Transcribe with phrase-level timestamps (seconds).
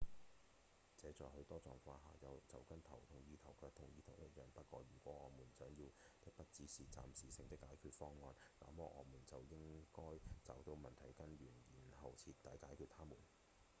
[0.97, 10.01] 這在許多狀況下就跟「頭痛醫頭腳痛醫腳」一樣不過如果我們想要的不止是暫時性的解決方案那麼我們就應該
[10.43, 11.53] 找到問題的根源
[11.91, 13.15] 然後徹底解決它們